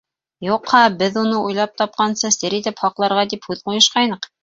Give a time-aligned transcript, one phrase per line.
[0.45, 4.33] Юҡһа, беҙ, уны уйлап тапҡансы, сер итеп һаҡларға тип һүҙ ҡуйышҡайныҡ.